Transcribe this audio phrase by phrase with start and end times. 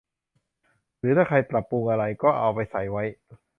[0.99, 3.03] หรือถ้าใครปรับปรุงอะไร ก็เอาไปใส่ไว้